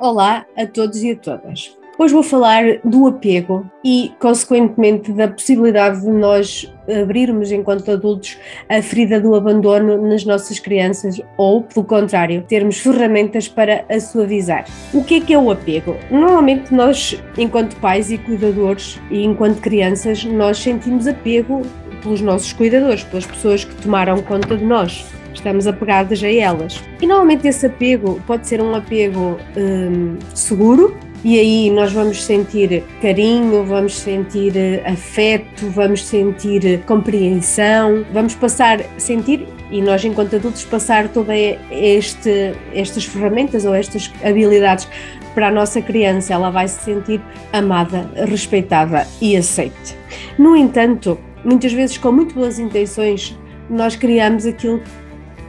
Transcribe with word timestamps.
Olá 0.00 0.46
a 0.56 0.64
todos 0.64 1.02
e 1.02 1.10
a 1.10 1.16
todas. 1.16 1.76
Hoje 1.98 2.14
vou 2.14 2.22
falar 2.22 2.62
do 2.84 3.08
apego 3.08 3.68
e, 3.84 4.12
consequentemente, 4.20 5.10
da 5.10 5.26
possibilidade 5.26 6.02
de 6.02 6.08
nós 6.08 6.72
abrirmos, 7.02 7.50
enquanto 7.50 7.90
adultos, 7.90 8.38
a 8.68 8.80
ferida 8.80 9.20
do 9.20 9.34
abandono 9.34 10.00
nas 10.08 10.24
nossas 10.24 10.60
crianças 10.60 11.20
ou, 11.36 11.62
pelo 11.64 11.84
contrário, 11.84 12.44
termos 12.46 12.78
ferramentas 12.78 13.48
para 13.48 13.84
a 13.90 13.98
suavizar. 13.98 14.66
O 14.94 15.02
que 15.02 15.16
é 15.16 15.20
que 15.20 15.34
é 15.34 15.38
o 15.38 15.50
apego? 15.50 15.96
Normalmente, 16.12 16.72
nós, 16.72 17.20
enquanto 17.36 17.74
pais 17.80 18.12
e 18.12 18.18
cuidadores 18.18 19.00
e 19.10 19.24
enquanto 19.24 19.60
crianças, 19.60 20.22
nós 20.22 20.58
sentimos 20.58 21.08
apego 21.08 21.62
pelos 22.04 22.20
nossos 22.20 22.52
cuidadores, 22.52 23.02
pelas 23.02 23.26
pessoas 23.26 23.64
que 23.64 23.74
tomaram 23.82 24.22
conta 24.22 24.56
de 24.56 24.64
nós 24.64 25.17
estamos 25.38 25.66
apegadas 25.66 26.22
a 26.22 26.30
elas. 26.30 26.82
E 27.00 27.06
normalmente 27.06 27.46
esse 27.46 27.66
apego 27.66 28.20
pode 28.26 28.46
ser 28.46 28.60
um 28.60 28.74
apego 28.74 29.38
hum, 29.56 30.16
seguro, 30.34 30.96
e 31.24 31.38
aí 31.38 31.70
nós 31.70 31.92
vamos 31.92 32.24
sentir 32.24 32.84
carinho, 33.02 33.64
vamos 33.64 33.96
sentir 33.96 34.56
eh, 34.56 34.82
afeto, 34.86 35.68
vamos 35.70 36.06
sentir 36.06 36.64
eh, 36.64 36.76
compreensão, 36.86 38.04
vamos 38.12 38.36
passar 38.36 38.78
sentir 38.96 39.44
e 39.68 39.82
nós 39.82 40.04
enquanto 40.04 40.36
adultos 40.36 40.64
passar 40.64 41.08
todas 41.08 41.36
este, 41.72 42.54
estas 42.72 43.04
ferramentas 43.04 43.64
ou 43.64 43.74
estas 43.74 44.12
habilidades 44.24 44.88
para 45.34 45.48
a 45.48 45.50
nossa 45.50 45.82
criança, 45.82 46.34
ela 46.34 46.50
vai 46.50 46.68
se 46.68 46.84
sentir 46.84 47.20
amada, 47.52 48.08
respeitada 48.26 49.06
e 49.20 49.36
aceite. 49.36 49.96
No 50.38 50.56
entanto, 50.56 51.18
muitas 51.44 51.72
vezes 51.72 51.98
com 51.98 52.12
muito 52.12 52.34
boas 52.34 52.60
intenções, 52.60 53.36
nós 53.68 53.96
criamos 53.96 54.46
aquilo 54.46 54.80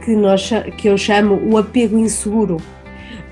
que, 0.04 0.14
nós, 0.14 0.50
que 0.76 0.88
eu 0.88 0.98
chamo 0.98 1.40
o 1.50 1.56
apego 1.56 1.98
inseguro. 1.98 2.56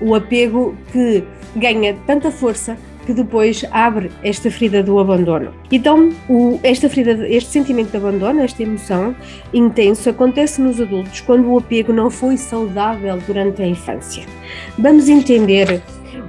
O 0.01 0.15
apego 0.15 0.75
que 0.91 1.23
ganha 1.55 1.95
tanta 2.05 2.31
força 2.31 2.77
que 3.05 3.13
depois 3.13 3.65
abre 3.71 4.11
esta 4.23 4.51
ferida 4.51 4.83
do 4.83 4.99
abandono. 4.99 5.51
Então, 5.71 6.11
o, 6.29 6.59
esta 6.61 6.87
ferida, 6.87 7.27
este 7.27 7.49
sentimento 7.49 7.89
de 7.89 7.97
abandono, 7.97 8.41
esta 8.41 8.61
emoção 8.61 9.15
intenso, 9.51 10.11
acontece 10.11 10.61
nos 10.61 10.79
adultos 10.79 11.19
quando 11.21 11.51
o 11.51 11.57
apego 11.57 11.91
não 11.91 12.11
foi 12.11 12.37
saudável 12.37 13.17
durante 13.25 13.63
a 13.63 13.67
infância. 13.67 14.23
Vamos 14.77 15.09
entender 15.09 15.81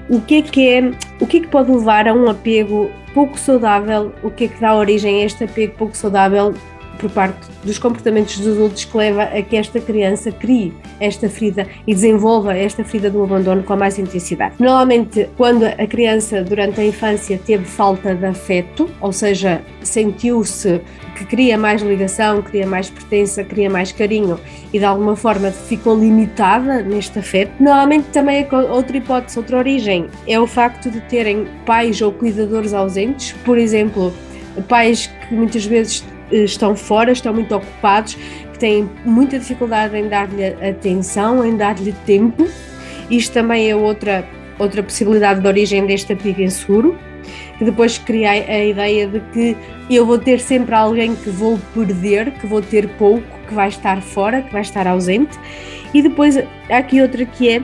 o 0.08 0.22
que 0.22 0.36
é 0.36 0.42
que 0.42 0.68
é, 0.68 0.90
o 1.20 1.26
que 1.26 1.36
é 1.36 1.40
que 1.40 1.48
pode 1.48 1.70
levar 1.70 2.08
a 2.08 2.14
um 2.14 2.30
apego 2.30 2.90
pouco 3.12 3.38
saudável, 3.38 4.12
o 4.22 4.30
que 4.30 4.44
é 4.44 4.48
que 4.48 4.58
dá 4.58 4.74
origem 4.74 5.22
a 5.22 5.26
este 5.26 5.44
apego 5.44 5.74
pouco 5.76 5.94
saudável 5.94 6.54
por 7.00 7.10
parte 7.10 7.48
dos 7.64 7.78
comportamentos 7.78 8.38
dos 8.38 8.56
adultos 8.56 8.84
que 8.84 8.96
leva 8.96 9.22
a 9.22 9.42
que 9.42 9.56
esta 9.56 9.80
criança 9.80 10.30
crie 10.30 10.72
esta 11.00 11.28
ferida 11.28 11.66
e 11.86 11.94
desenvolva 11.94 12.56
esta 12.56 12.84
ferida 12.84 13.10
do 13.10 13.22
abandono 13.22 13.62
com 13.62 13.74
mais 13.74 13.98
intensidade. 13.98 14.54
Normalmente, 14.58 15.28
quando 15.36 15.64
a 15.64 15.86
criança 15.86 16.42
durante 16.42 16.80
a 16.80 16.84
infância 16.84 17.40
teve 17.44 17.64
falta 17.64 18.14
de 18.14 18.26
afeto, 18.26 18.88
ou 19.00 19.12
seja, 19.12 19.62
sentiu-se 19.82 20.80
que 21.16 21.24
queria 21.24 21.56
mais 21.56 21.82
ligação, 21.82 22.42
queria 22.42 22.66
mais 22.66 22.90
pertença, 22.90 23.42
queria 23.42 23.70
mais 23.70 23.92
carinho 23.92 24.38
e 24.72 24.78
de 24.78 24.84
alguma 24.84 25.16
forma 25.16 25.50
ficou 25.50 25.98
limitada 25.98 26.82
neste 26.82 27.18
afeto, 27.18 27.52
normalmente 27.60 28.08
também 28.08 28.46
é 28.50 28.56
outra 28.56 28.96
hipótese, 28.96 29.38
outra 29.38 29.58
origem, 29.58 30.06
é 30.26 30.38
o 30.38 30.46
facto 30.46 30.90
de 30.90 31.00
terem 31.02 31.46
pais 31.64 32.00
ou 32.00 32.12
cuidadores 32.12 32.72
ausentes, 32.72 33.32
por 33.44 33.58
exemplo, 33.58 34.12
pais 34.68 35.06
que 35.06 35.34
muitas 35.34 35.64
vezes 35.64 36.04
estão 36.30 36.76
fora, 36.76 37.12
estão 37.12 37.32
muito 37.32 37.54
ocupados, 37.54 38.14
que 38.52 38.58
têm 38.58 38.88
muita 39.04 39.38
dificuldade 39.38 39.96
em 39.96 40.08
dar-lhe 40.08 40.44
atenção, 40.46 41.44
em 41.44 41.56
dar-lhe 41.56 41.92
tempo. 42.04 42.48
Isto 43.10 43.32
também 43.34 43.70
é 43.70 43.76
outra, 43.76 44.24
outra 44.58 44.82
possibilidade 44.82 45.40
de 45.40 45.46
origem 45.46 45.86
deste 45.86 46.12
apego 46.12 46.42
inseguro, 46.42 46.98
que 47.58 47.64
depois 47.64 47.98
cria 47.98 48.30
a 48.30 48.64
ideia 48.64 49.06
de 49.06 49.20
que 49.32 49.56
eu 49.90 50.06
vou 50.06 50.18
ter 50.18 50.40
sempre 50.40 50.74
alguém 50.74 51.14
que 51.14 51.30
vou 51.30 51.58
perder, 51.74 52.32
que 52.32 52.46
vou 52.46 52.62
ter 52.62 52.88
pouco, 52.90 53.26
que 53.48 53.54
vai 53.54 53.68
estar 53.68 54.00
fora, 54.00 54.42
que 54.42 54.52
vai 54.52 54.62
estar 54.62 54.86
ausente. 54.86 55.38
E 55.92 56.00
depois 56.02 56.36
há 56.36 56.76
aqui 56.78 57.02
outra 57.02 57.24
que 57.24 57.48
é 57.48 57.62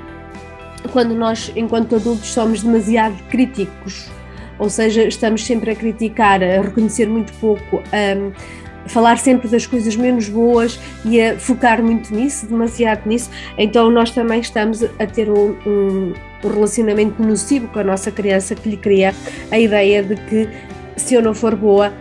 quando 0.93 1.15
nós, 1.15 1.53
enquanto 1.56 1.97
adultos, 1.97 2.28
somos 2.28 2.62
demasiado 2.62 3.16
críticos 3.28 4.10
ou 4.59 4.69
seja, 4.71 5.05
estamos 5.05 5.44
sempre 5.44 5.71
a 5.71 5.75
criticar, 5.75 6.43
a 6.43 6.62
reconhecer 6.62 7.06
muito 7.09 7.33
pouco, 7.34 7.83
a 7.93 8.89
falar 8.89 9.19
sempre 9.19 9.49
das 9.49 9.67
coisas 9.67 9.97
menos 9.97 10.28
boas 10.28 10.78
e 11.05 11.21
a 11.21 11.39
focar 11.39 11.83
muito 11.83 12.15
nisso, 12.15 12.47
demasiado 12.47 13.06
nisso, 13.06 13.31
então 13.59 13.91
nós 13.91 14.11
também 14.11 14.41
estamos 14.41 14.83
a 14.83 15.06
ter 15.06 15.28
um, 15.28 15.56
um, 15.67 16.12
um 16.44 16.49
relacionamento 16.49 17.22
nocivo 17.22 17.69
com 17.69 17.81
a 17.81 17.84
nossa 17.84 18.11
criança 18.11 18.55
que 18.55 18.69
lhe 18.69 18.77
cria 18.77 19.15
a 19.50 19.59
ideia 19.59 20.03
de 20.03 20.15
que 20.15 20.49
se 20.97 21.15
eu 21.15 21.23
não 21.23 21.34
for 21.34 21.55
boa, 21.55 21.93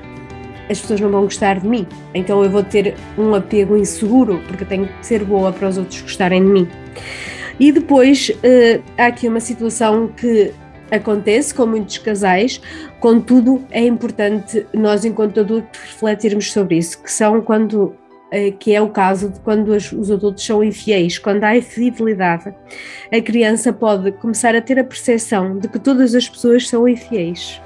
as 0.69 0.79
pessoas 0.79 0.99
não 0.99 1.09
vão 1.09 1.23
gostar 1.23 1.59
de 1.59 1.67
mim. 1.67 1.85
Então 2.13 2.43
eu 2.43 2.49
vou 2.49 2.63
ter 2.63 2.95
um 3.17 3.35
apego 3.35 3.77
inseguro, 3.77 4.41
porque 4.47 4.66
tenho 4.66 4.87
que 4.87 5.05
ser 5.05 5.23
boa 5.23 5.51
para 5.51 5.69
os 5.69 5.77
outros 5.77 6.01
gostarem 6.01 6.43
de 6.43 6.49
mim. 6.49 6.67
E 7.59 7.72
depois 7.72 8.29
uh, 8.29 8.83
há 8.97 9.07
aqui 9.07 9.27
uma 9.27 9.39
situação 9.39 10.07
que 10.07 10.51
acontece 10.95 11.53
com 11.53 11.66
muitos 11.66 11.97
casais, 11.97 12.61
contudo 13.00 13.66
é 13.72 13.85
importante 13.85 14.66
nós 14.73 15.06
enquanto 15.06 15.39
adultos 15.39 15.79
refletirmos 15.79 16.51
sobre 16.51 16.78
isso, 16.78 17.01
que 17.01 17.11
são 17.11 17.41
quando 17.41 17.95
eh, 18.31 18.51
que 18.51 18.73
é 18.73 18.81
o 18.81 18.89
caso 18.89 19.29
de 19.29 19.39
quando 19.39 19.69
os 19.69 20.11
adultos 20.11 20.45
são 20.45 20.63
infiéis, 20.63 21.17
quando 21.17 21.44
há 21.44 21.55
infidelidade, 21.55 22.53
a 23.11 23.22
criança 23.22 23.72
pode 23.72 24.11
começar 24.13 24.55
a 24.55 24.61
ter 24.61 24.79
a 24.79 24.84
percepção 24.84 25.57
de 25.59 25.67
que 25.67 25.79
todas 25.79 26.16
as 26.16 26.28
pessoas 26.28 26.67
são 26.67 26.88
infiéis 26.88 27.61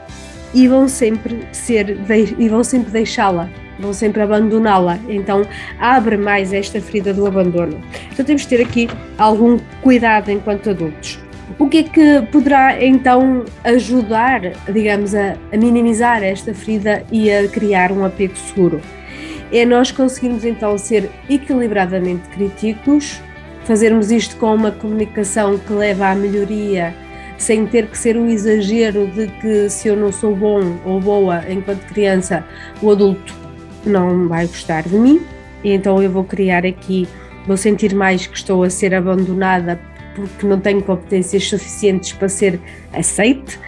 e 0.53 0.67
vão 0.67 0.87
sempre 0.87 1.47
ser 1.51 1.97
e 2.37 2.49
vão 2.49 2.63
sempre 2.63 2.91
deixá-la, 2.91 3.49
vão 3.79 3.93
sempre 3.93 4.21
abandoná-la. 4.21 4.99
Então 5.07 5.43
abre 5.79 6.17
mais 6.17 6.53
esta 6.53 6.81
ferida 6.81 7.13
do 7.13 7.25
abandono. 7.25 7.81
Então 8.11 8.25
temos 8.25 8.41
de 8.43 8.49
ter 8.49 8.61
aqui 8.61 8.89
algum 9.17 9.57
cuidado 9.81 10.29
enquanto 10.29 10.69
adultos. 10.69 11.19
O 11.57 11.67
que 11.67 11.79
é 11.79 11.83
que 11.83 12.21
poderá 12.31 12.83
então 12.83 13.43
ajudar, 13.63 14.41
digamos, 14.71 15.15
a, 15.15 15.35
a 15.51 15.57
minimizar 15.57 16.23
esta 16.23 16.53
ferida 16.53 17.03
e 17.11 17.31
a 17.31 17.47
criar 17.47 17.91
um 17.91 18.05
apego 18.05 18.35
seguro? 18.35 18.79
É 19.51 19.65
nós 19.65 19.91
conseguirmos 19.91 20.45
então 20.45 20.77
ser 20.77 21.09
equilibradamente 21.27 22.29
críticos, 22.29 23.19
fazermos 23.63 24.11
isto 24.11 24.35
com 24.37 24.53
uma 24.53 24.71
comunicação 24.71 25.57
que 25.57 25.73
leva 25.73 26.09
à 26.09 26.15
melhoria, 26.15 26.93
sem 27.37 27.65
ter 27.65 27.87
que 27.87 27.97
ser 27.97 28.15
um 28.15 28.27
exagero 28.27 29.07
de 29.07 29.27
que 29.41 29.69
se 29.69 29.87
eu 29.87 29.95
não 29.95 30.11
sou 30.11 30.35
bom 30.35 30.77
ou 30.85 30.99
boa 30.99 31.43
enquanto 31.49 31.85
criança, 31.87 32.45
o 32.81 32.91
adulto 32.91 33.33
não 33.85 34.27
vai 34.27 34.45
gostar 34.45 34.83
de 34.83 34.95
mim, 34.95 35.21
e 35.63 35.71
então 35.71 36.01
eu 36.01 36.11
vou 36.11 36.23
criar 36.23 36.65
aqui, 36.65 37.07
vou 37.47 37.57
sentir 37.57 37.95
mais 37.95 38.27
que 38.27 38.37
estou 38.37 38.63
a 38.63 38.69
ser 38.69 38.93
abandonada 38.93 39.79
porque 40.15 40.45
não 40.45 40.59
tenho 40.59 40.81
competências 40.81 41.47
suficientes 41.47 42.13
para 42.13 42.29
ser 42.29 42.59
aceite. 42.93 43.59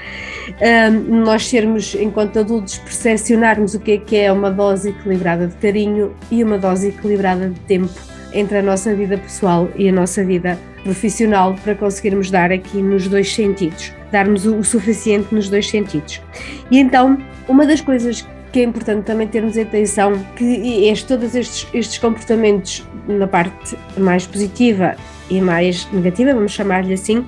Um, 0.61 1.23
nós 1.23 1.47
sermos, 1.47 1.95
enquanto 1.95 2.39
adultos, 2.39 2.77
percepcionarmos 2.79 3.73
o 3.73 3.79
que 3.79 3.91
é 3.93 3.97
que 3.97 4.15
é 4.17 4.31
uma 4.31 4.51
dose 4.51 4.89
equilibrada 4.89 5.47
de 5.47 5.55
carinho 5.55 6.13
e 6.29 6.43
uma 6.43 6.57
dose 6.57 6.89
equilibrada 6.89 7.49
de 7.49 7.59
tempo 7.61 7.93
entre 8.33 8.57
a 8.57 8.61
nossa 8.61 8.93
vida 8.95 9.17
pessoal 9.17 9.69
e 9.75 9.89
a 9.89 9.91
nossa 9.91 10.23
vida 10.23 10.57
profissional 10.83 11.55
para 11.63 11.75
conseguirmos 11.75 12.31
dar 12.31 12.51
aqui 12.51 12.81
nos 12.81 13.07
dois 13.07 13.33
sentidos, 13.33 13.93
darmos 14.11 14.45
o, 14.45 14.63
suficiente 14.63 15.33
nos 15.33 15.49
dois 15.49 15.69
sentidos. 15.69 16.21
E 16.69 16.79
então, 16.79 17.17
uma 17.47 17.65
das 17.65 17.81
coisas 17.81 18.25
que 18.51 18.59
é 18.59 18.63
importante 18.63 19.05
também 19.05 19.27
termos 19.27 19.57
atenção 19.57 20.13
que 20.35 20.85
este, 20.87 21.07
todos 21.07 21.35
estes, 21.35 21.67
estes 21.73 21.97
comportamentos 21.97 22.85
na 23.07 23.27
parte 23.27 23.77
mais 23.97 24.27
positiva 24.27 24.95
e 25.31 25.39
mais 25.39 25.87
negativa, 25.93 26.33
vamos 26.33 26.51
chamar-lhe 26.51 26.93
assim, 26.93 27.25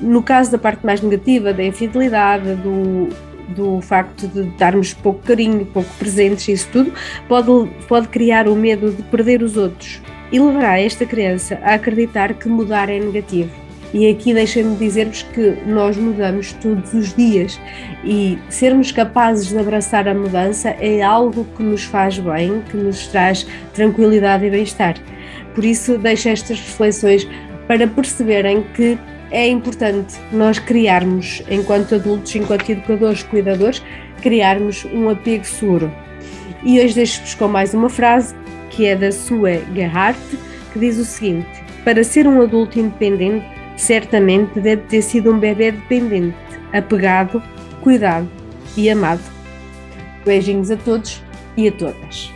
no 0.00 0.22
caso 0.22 0.52
da 0.52 0.58
parte 0.58 0.84
mais 0.84 1.00
negativa, 1.00 1.54
da 1.54 1.64
infidelidade, 1.64 2.54
do, 2.56 3.08
do 3.48 3.80
facto 3.80 4.28
de 4.28 4.42
darmos 4.58 4.92
pouco 4.92 5.20
carinho, 5.22 5.64
pouco 5.64 5.88
presentes, 5.98 6.46
isso 6.48 6.68
tudo, 6.70 6.92
pode, 7.26 7.48
pode 7.88 8.08
criar 8.08 8.46
o 8.46 8.54
medo 8.54 8.92
de 8.92 9.02
perder 9.04 9.42
os 9.42 9.56
outros. 9.56 10.02
e 10.30 10.38
levará 10.38 10.78
esta 10.78 11.06
criança 11.06 11.58
a 11.62 11.74
acreditar 11.74 12.34
que 12.34 12.48
mudar 12.48 12.88
é 12.88 12.98
negativo. 12.98 13.50
E 13.94 14.10
aqui 14.10 14.34
deixem-me 14.34 14.76
dizer-vos 14.76 15.22
que 15.22 15.56
nós 15.66 15.96
mudamos 15.96 16.52
todos 16.54 16.92
os 16.92 17.14
dias 17.14 17.58
e 18.04 18.36
sermos 18.50 18.90
capazes 18.90 19.48
de 19.48 19.58
abraçar 19.58 20.08
a 20.08 20.14
mudança 20.14 20.70
é 20.80 21.00
algo 21.00 21.46
que 21.56 21.62
nos 21.62 21.84
faz 21.84 22.18
bem, 22.18 22.62
que 22.68 22.76
nos 22.76 23.06
traz 23.06 23.46
tranquilidade 23.72 24.44
e 24.44 24.50
bem-estar. 24.50 24.96
Por 25.54 25.64
isso, 25.64 25.96
deixo 25.96 26.28
estas 26.28 26.60
reflexões 26.60 27.26
para 27.66 27.86
perceberem 27.86 28.62
que 28.74 28.98
é 29.30 29.48
importante 29.48 30.16
nós 30.32 30.58
criarmos, 30.58 31.42
enquanto 31.50 31.96
adultos, 31.96 32.34
enquanto 32.36 32.70
educadores, 32.70 33.22
cuidadores, 33.24 33.82
criarmos 34.22 34.84
um 34.86 35.08
apego 35.10 35.44
seguro. 35.44 35.92
E 36.62 36.80
hoje 36.80 36.94
deixo-vos 36.94 37.34
com 37.34 37.48
mais 37.48 37.74
uma 37.74 37.88
frase 37.88 38.34
que 38.70 38.86
é 38.86 38.94
da 38.94 39.10
Sue 39.10 39.62
Gerhardt, 39.74 40.20
que 40.72 40.78
diz 40.78 40.98
o 40.98 41.04
seguinte: 41.04 41.48
Para 41.84 42.04
ser 42.04 42.26
um 42.26 42.40
adulto 42.40 42.78
independente, 42.78 43.46
certamente 43.76 44.60
deve 44.60 44.82
ter 44.82 45.02
sido 45.02 45.32
um 45.32 45.38
bebê 45.38 45.72
dependente, 45.72 46.36
apegado, 46.72 47.42
cuidado 47.80 48.28
e 48.76 48.88
amado. 48.88 49.22
Beijinhos 50.24 50.70
a 50.70 50.76
todos 50.76 51.22
e 51.56 51.68
a 51.68 51.72
todas. 51.72 52.35